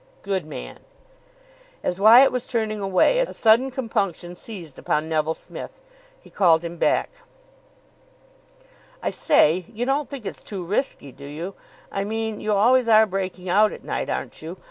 [0.23, 0.79] "Good man."
[1.83, 5.79] As Wyatt was turning away, a sudden compunction seized upon Neville Smith.
[6.19, 7.21] He called him back.
[9.03, 11.53] "I say, you don't think it's too risky, do you?
[11.91, 14.57] I mean, you always are breaking out at night, aren't you?